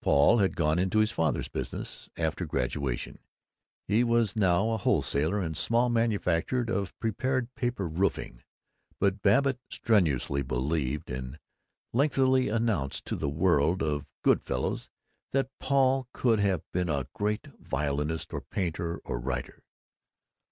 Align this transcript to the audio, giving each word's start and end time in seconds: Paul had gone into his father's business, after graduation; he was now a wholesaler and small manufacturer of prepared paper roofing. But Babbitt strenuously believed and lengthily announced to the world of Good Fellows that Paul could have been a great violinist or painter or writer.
Paul 0.00 0.38
had 0.38 0.54
gone 0.54 0.78
into 0.78 1.00
his 1.00 1.10
father's 1.10 1.48
business, 1.48 2.08
after 2.16 2.46
graduation; 2.46 3.18
he 3.88 4.04
was 4.04 4.36
now 4.36 4.70
a 4.70 4.76
wholesaler 4.76 5.40
and 5.40 5.56
small 5.56 5.88
manufacturer 5.88 6.64
of 6.72 6.96
prepared 7.00 7.52
paper 7.56 7.88
roofing. 7.88 8.44
But 9.00 9.22
Babbitt 9.22 9.58
strenuously 9.68 10.42
believed 10.42 11.10
and 11.10 11.36
lengthily 11.92 12.48
announced 12.48 13.06
to 13.06 13.16
the 13.16 13.28
world 13.28 13.82
of 13.82 14.06
Good 14.22 14.40
Fellows 14.44 14.88
that 15.32 15.50
Paul 15.58 16.06
could 16.12 16.38
have 16.38 16.62
been 16.70 16.88
a 16.88 17.08
great 17.12 17.48
violinist 17.58 18.32
or 18.32 18.40
painter 18.40 19.00
or 19.04 19.18
writer. 19.18 19.64